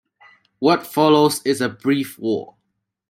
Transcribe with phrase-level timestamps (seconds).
[0.57, 2.55] What follows is a brief war.